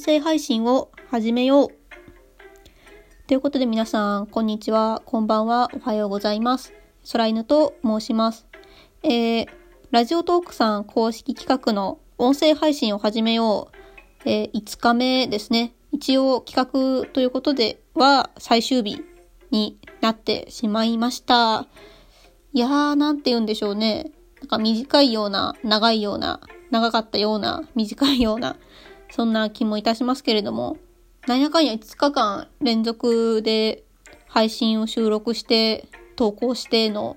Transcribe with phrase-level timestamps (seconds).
[0.00, 1.68] 声配信を始めよう。
[3.26, 6.72] ということで皆さん、こんにちは、こんばんは、おはようございます。
[7.12, 8.46] 空犬と申します。
[9.02, 9.46] えー、
[9.90, 13.70] ラジオトークさん公式企画の音声配信を始めよ
[14.24, 14.28] う。
[14.28, 15.74] えー、5日目ですね。
[15.92, 19.04] 一応企画ということでは最終日
[19.50, 21.66] になってしまいました。
[22.52, 24.12] いやー、なんて言うんでしょうね。
[24.40, 26.40] なんか短いような、長いような、
[26.70, 28.56] 長かったような、短いような、
[29.10, 30.76] そんな気もいたしますけれども、
[31.26, 33.84] なんやかんや5日間連続で
[34.28, 37.16] 配信を収録して投稿しての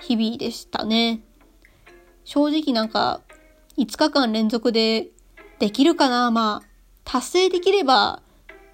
[0.00, 1.20] 日々でしたね。
[2.24, 3.22] 正直なんか
[3.78, 5.08] 5日間連続で
[5.58, 6.30] できるかな？
[6.30, 6.68] まあ
[7.04, 8.22] 達成できれば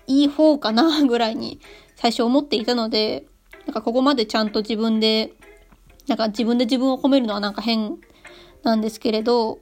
[0.06, 1.02] いい方かな？
[1.06, 1.60] ぐらいに
[1.96, 3.26] 最初思っていたので、
[3.66, 5.32] なんかここまでちゃんと自分で、
[6.08, 7.98] なんか自分で自分を褒めるのはなんか変
[8.62, 9.60] なんですけれど、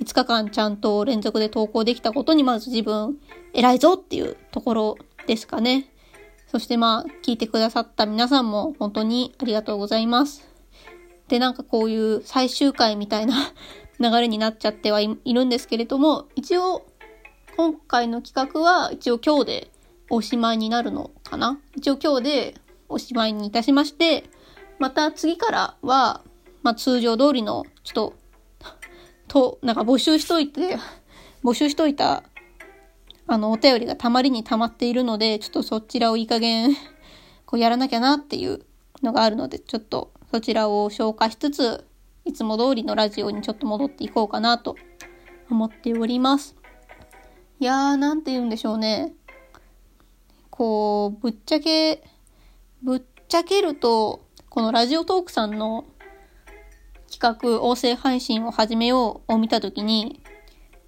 [0.00, 3.18] 5日間ちゃんと連続で投稿できたことにまず自分
[3.52, 5.90] 偉いぞっていうところですかね。
[6.50, 10.48] そしてまあ聞いてくださった皆さんも本当にありがとうございます。
[11.28, 13.52] でなんかこういう最終回みたいな
[14.00, 16.86] 流れになっちゃってはいるんですけれども、一応
[17.56, 19.70] 今回の企画は一応今日で
[20.08, 21.60] おしまいになるのかな？
[21.76, 22.54] 一応今日で
[22.88, 24.24] おしまいにいたしまして、
[24.78, 26.22] また次からは、
[26.62, 28.14] まあ通常通りのちょっと
[29.30, 30.76] と、なんか募集しといて、
[31.44, 32.24] 募集しといた、
[33.28, 36.74] あの、お便りがたまりにたまっているので、ちょっとそちらをいい加減、
[37.46, 38.66] こうやらなきゃなっていう
[39.04, 41.84] のがあるので、ちょっとそちらを消化しつつ、
[42.24, 44.74] いつも通りのラジオにちょっと戻っていこうかなと
[45.48, 46.56] 思っております。
[47.60, 49.12] いやー、なんて言うんでしょうね。
[50.50, 52.02] こう、ぶっちゃけ、
[52.82, 55.84] ぶっちゃけると、このラジオトークさんの
[57.20, 60.22] 企画、音声配信を始めようを見たときに、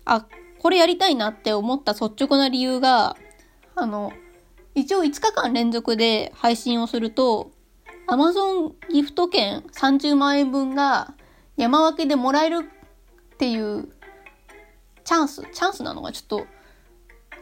[0.07, 0.27] あ、
[0.61, 3.17] これやりたいなって思った率直な理由が、
[3.75, 4.15] あの、
[4.75, 7.51] 一応5日間連続で配信をすると、
[8.09, 11.15] Amazon ギフト券30万円分が
[11.59, 12.61] 山分けでもらえる
[13.35, 13.91] っていう
[15.05, 16.47] チャンス、チャンスなのがちょっと、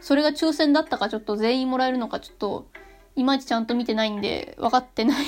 [0.01, 2.67] それが抽選だったかちょっと全員もらえるのかちょっと、
[3.15, 5.25] いまいちちゃんと見てないんで、分かってない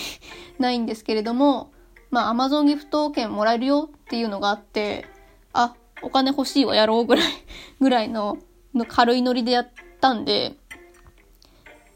[0.60, 1.73] ないんですけれども、
[2.14, 5.08] まあ、アマゾンギフト券もらえるよっていうのがあって、
[5.52, 7.26] あ、お金欲しいわやろうぐらい
[7.82, 8.38] ぐらいの、
[8.76, 9.70] の軽いノリでやっ
[10.00, 10.56] たんで、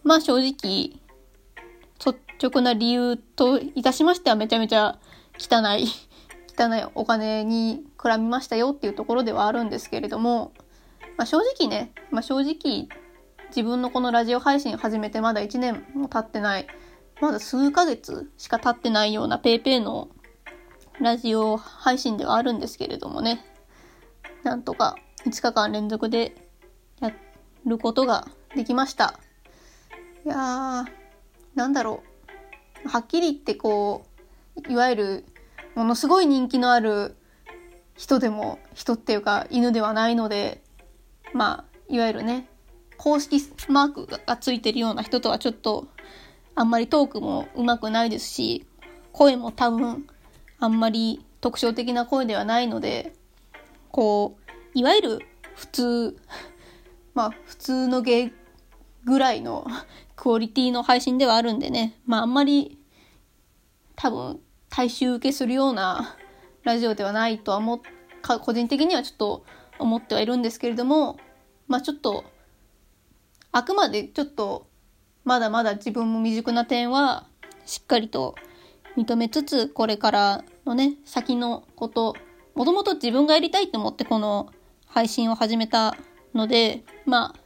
[0.04, 1.00] まあ正直、
[2.04, 4.98] 率直な理由といたしましてはめちゃめちゃ
[5.38, 5.86] 汚い、
[6.58, 10.52] 汚いお金にくらみましたよっていうところではあるんですけれども、
[11.16, 12.88] まあ正直ね、まあ正直
[13.50, 16.66] 自分のこのラジオ配信始めてまだ1年も経ってない。
[17.20, 20.10] まだ数ヶ月しか経ってないような PayPay の
[21.00, 23.46] ラジオ配信ではあるんですけれどもね、
[24.44, 24.96] なんとか
[25.26, 26.36] 5日間連続で
[27.00, 27.12] や
[27.66, 29.20] ることができました。
[30.26, 30.86] いやー、
[31.56, 32.04] なんだろ
[32.86, 32.90] う。
[32.90, 34.06] はっきり言ってこ
[34.68, 35.26] う、いわゆる
[35.76, 37.16] ものすごい人気のある
[37.96, 40.62] 人でも、人っていうか犬ではないので、
[41.34, 42.48] まあ、いわゆるね、
[42.98, 43.40] 公式
[43.70, 45.88] マークがついてるような人とはちょっと
[46.60, 48.66] あんまりトークも上手くないですし、
[49.12, 50.08] 声も多分
[50.60, 53.14] あんまり特徴的な声ではないので、
[53.92, 55.20] こう、いわゆる
[55.54, 56.18] 普通、
[57.14, 58.34] まあ普通の芸
[59.06, 59.68] ぐらいの
[60.18, 62.80] クオリティの配信ではあるんでね、まああんまり
[63.96, 64.42] 多分
[64.72, 66.18] 大衆受けするような
[66.66, 67.80] ラジオではないとは思っ、
[68.42, 69.46] 個人的にはちょっと
[69.78, 71.20] 思ってはいるんですけれども、
[71.68, 72.26] まあちょっと、
[73.52, 74.67] あくまでちょっと
[75.28, 77.26] まだまだ自分も未熟な点は
[77.66, 78.36] しっかりと
[78.96, 82.16] 認めつつ、これからのね、先のこと、
[82.56, 84.50] もともと自分がやりたいと思ってこの
[84.86, 85.98] 配信を始めた
[86.34, 87.40] ので、まあ、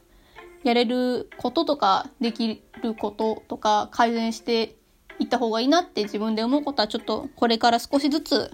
[0.62, 4.76] やれることとか、できることとか、改善して
[5.18, 8.52] いった方がいいなって自分で思うことはちょっとこれから少しずつ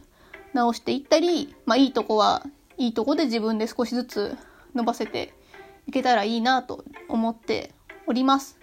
[0.54, 2.46] 直していったり、まあいいとこは
[2.78, 4.38] いいとこで自分で少しずつ
[4.74, 5.34] 伸ばせて
[5.86, 7.74] いけたらいいなと思って
[8.06, 8.57] おります。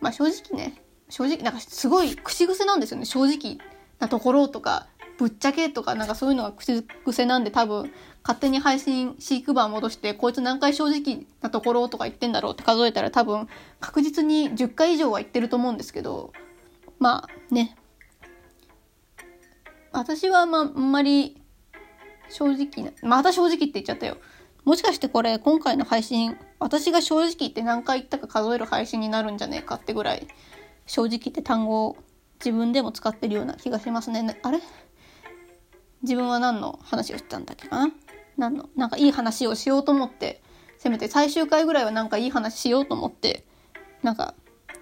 [0.00, 3.04] まあ正直ね、正直なんかすごい口癖なんですよね。
[3.04, 3.58] 正直
[3.98, 4.86] なところとか、
[5.18, 7.90] ぶっちゃけとかなんかそういうのが口癖なんで多分
[8.22, 13.48] 勝手に配信飼育版戻してこいつ何回正直なところとか言ってんだろうって数えたら多分
[13.80, 16.32] 確実に10回以上は言ってると思うんですけど、
[17.00, 17.76] まあね。
[19.90, 21.42] 私はまああんまり
[22.28, 24.18] 正直な、また正直って言っちゃったよ。
[24.68, 30.28] もしかしてこれ今回の配信私が正直言って何回言ったか数える配信になるんじゃねえかってぐらい、
[30.84, 31.96] 正直言って単語を
[32.38, 34.38] 自分でも使ってるような気がしますね。
[34.42, 34.60] あれ？
[36.02, 37.94] 自分は何の話をしてたんだっけかな？
[38.36, 40.42] 何の、なんかいい話をしようと思って
[40.76, 43.46] せめて最終回ぐらいはなんかいい話しようと思って、
[44.02, 44.34] なんか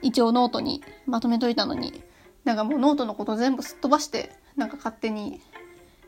[0.02, 2.02] 一応ノートにまとめといたのに、
[2.42, 5.40] なんかもうノートのこと全部すっ飛ばして、なんか勝手に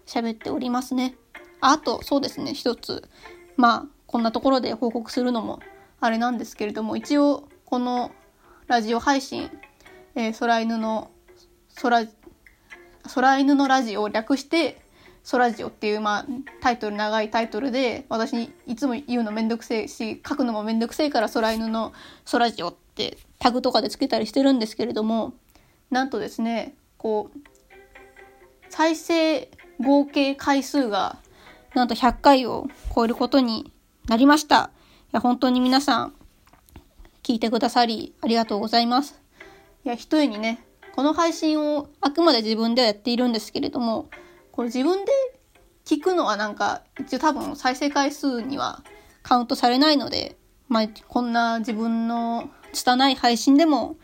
[0.04, 1.14] 喋っておりますね。
[1.60, 3.08] あと、そうですね、一つ。
[3.58, 5.58] まあ、こんなところで報告するのも
[6.00, 8.12] あれなんですけれども、一応、この
[8.68, 9.50] ラジオ配信、
[10.14, 11.10] えー、空犬の、
[11.82, 12.06] 空、
[13.12, 14.80] 空犬のラジオを略して、
[15.24, 16.26] ソラジオっていう、まあ、
[16.60, 21.92] タイトル、長いタイトルで、私いつも言うのめんどくせえし、書くのもめんどくせえから空犬の
[22.24, 25.34] ソラジオってタグとかでつけたりしてるんですけれども、
[25.90, 27.38] なんとですね、こう、
[28.70, 29.50] 再生
[29.80, 31.18] 合計回数が、
[31.78, 33.72] なんと100回を超えることに
[34.08, 34.72] なりました。
[35.06, 36.14] いや、本当に皆さん、
[37.22, 39.22] 聞いてくださり、ありがとうございます。
[39.84, 40.64] いや、ひとえにね、
[40.96, 44.10] この配信をあくまで自分ではやっているんですけれども、
[44.50, 45.12] これ自分で
[45.84, 48.82] 聞くのはなんか、一応多分再生回数には
[49.22, 50.36] カウントされないので、
[50.66, 53.96] まあ、こんな自分の拙い配信でも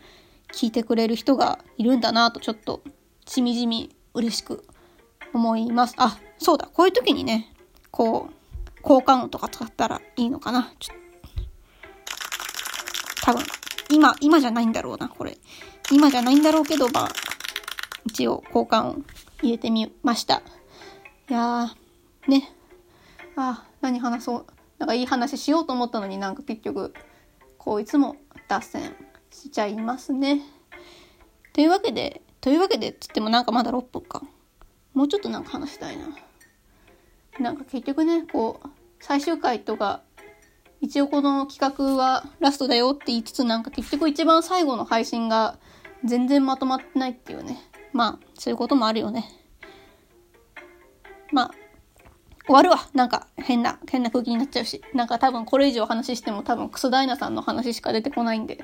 [0.53, 2.81] 聞いてくれる人がいるんだなとちょっと
[3.27, 4.65] しみじみ嬉しく
[5.33, 5.95] 思います。
[5.97, 7.51] あ、そうだ、こういう時にね、
[7.95, 10.73] こう、効果音とか使ったらいいのかな？
[10.79, 10.93] ちょ
[13.23, 13.41] 多分、
[13.89, 15.37] 今、今じゃないんだろうな、これ。
[15.93, 17.09] 今じゃないんだろうけど、まあ、
[18.05, 19.05] 一応効果音
[19.41, 20.43] 入れてみました。
[21.29, 22.53] いやー、ね。
[23.37, 24.45] あ、何話そう。
[24.77, 26.93] なんかいい話しようと思ったのになんか結局、
[27.57, 28.17] こういつも
[28.49, 28.93] 脱線
[29.31, 30.41] しちゃいますね。
[31.53, 34.21] というわけで、というわけでつってもなんかまだ6分か。
[34.93, 36.09] もうちょっとなんか話したいな。
[37.39, 40.01] なんか結局ね、こう、最終回とか、
[40.81, 45.57] 一応この企画はラストだよって言いつつなんか結局一番最後の配信が
[46.03, 47.57] 全然まとまってないっていうね。
[47.93, 49.25] まあ、そういうこともあるよね。
[51.31, 51.51] まあ、
[52.45, 52.87] 終わるわ。
[52.93, 54.81] なんか変な、変な空気になっちゃうし。
[54.93, 58.63] なんか多分これ以上話しても多分クソダイナさんの話しか出てこないんで。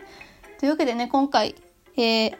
[0.59, 1.55] というわけでね、今回、
[1.97, 2.35] えー、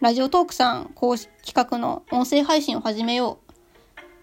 [0.00, 3.38] ラジオトークさん公式企画の音声配信を始めよ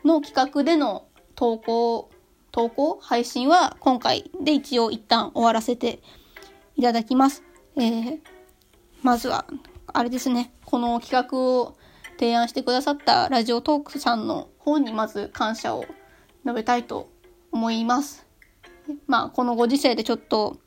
[0.04, 1.06] うの企画での
[1.42, 2.12] 投稿、
[2.52, 6.00] 投稿配信は今回で一応一旦終わらせて
[6.76, 7.42] いただきます。
[7.78, 8.20] えー、
[9.02, 9.48] まずは、
[9.88, 11.76] あれですね、この企画を
[12.20, 15.84] 提案してくださったラジオトークさんの方にまず感謝を
[16.46, 17.10] 述べたいと
[17.52, 18.28] 思います。
[19.08, 20.58] まあ、このご時世でちょっと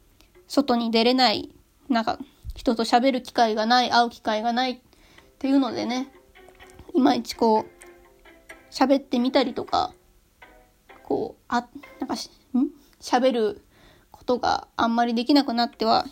[0.49, 1.55] 外に出れない、
[1.89, 2.19] なんか
[2.57, 4.81] 人と喋る機会がない、会う機会がないっ
[5.39, 6.11] ていうのでね、
[6.95, 9.93] いまいちこう、喋ってみたりとか、
[11.59, 11.69] あ、
[12.01, 12.67] なんかし、ん？
[13.01, 13.63] 喋る
[14.11, 16.07] ことがあんまりできなくなっては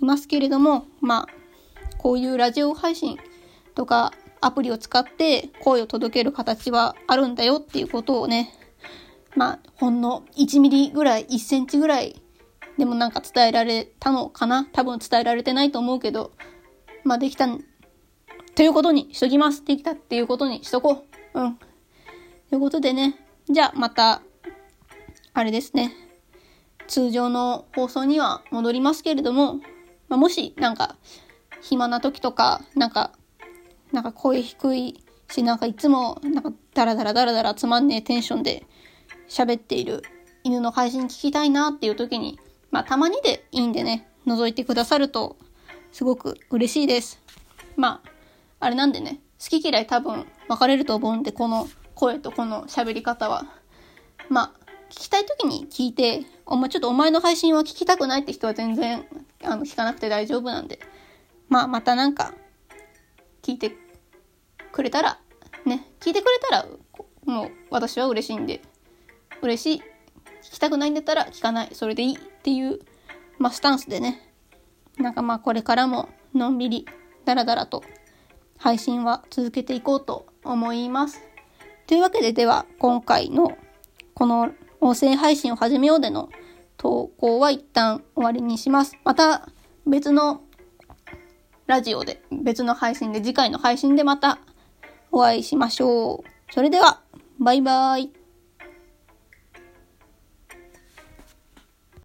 [0.00, 3.18] いますけれども、まあ、こういうラジオ配信
[3.74, 8.52] とかアプリを使って声を届ける形はあるんだよっていうことをね、
[9.36, 12.20] まあ、ほんの1ミリぐらい、1センチぐらい
[12.76, 14.66] でもなんか伝えられたのかな？
[14.72, 16.32] 多分伝えられてないと思うけど、
[17.04, 17.46] まあできた、
[18.56, 19.64] ということにしときます。
[19.64, 21.04] できたっていうことにしとこ
[21.34, 21.40] う。
[21.40, 21.54] うん。
[21.56, 21.64] と
[22.54, 23.14] いうことでね、
[23.48, 24.22] じゃあまた、
[25.34, 25.92] あれですね。
[26.86, 29.54] 通常の放送には戻りますけれども、
[30.08, 30.96] まあ、もしなんか
[31.60, 33.12] 暇な時とか、なんか
[33.92, 38.66] なんか声低いし、なんかいつも、なんかダラダラダラダラつまんねえテンションで
[39.28, 40.02] 喋っている
[40.42, 42.38] 犬の配信聞きたいなっていう時に、
[42.70, 45.36] まあたまにでいいんでね、覗いてくださると
[45.92, 47.20] すごく嬉しいです。
[47.76, 48.10] まあ、
[48.60, 53.46] あれなんでね、好き嫌い多分分かれると思うんで、この声とこの喋り方は。
[54.28, 54.63] まあ、
[54.94, 59.04] 聞きたい時に聞いて、お前ちょっとお前の配信は聞きたくないって人は全然
[59.42, 60.78] あの聞かなくて大丈夫なんで。
[61.48, 62.32] まあまたなんか
[63.42, 63.76] 聞いて
[64.70, 65.18] くれたら、
[65.66, 66.66] ね、聞いてくれたら、
[67.24, 68.62] もう私は嬉しいんで、
[69.42, 69.82] 嬉しい。
[70.42, 71.70] 聞きたくないんだったら聞かない。
[71.72, 72.78] それでいいっていう、
[73.38, 74.32] まあ、スタンスでね、
[74.96, 76.86] なんかまあこれからものんびり、
[77.24, 77.82] だらだらと
[78.58, 81.20] 配信は続けていこうと思います。
[81.88, 83.58] というわけででは今回の
[84.14, 86.28] この音声配信を始めようでの
[86.76, 88.98] 投稿は一旦終わりにします。
[89.04, 89.48] また
[89.86, 90.42] 別の
[91.66, 94.38] ラジオで、別の配信で、次回の配信でまた
[95.10, 96.52] お会いしましょう。
[96.52, 97.00] それでは、
[97.38, 98.23] バイバイ。